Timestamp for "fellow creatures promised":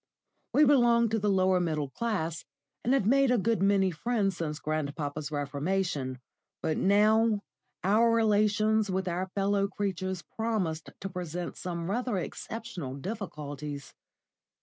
9.35-10.89